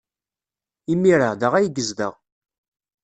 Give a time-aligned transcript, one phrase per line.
[0.91, 2.13] Imir-a, da ay yezdeɣ.